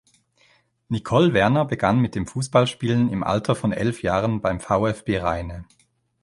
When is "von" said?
3.53-3.71